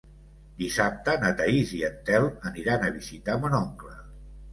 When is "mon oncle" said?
3.45-3.93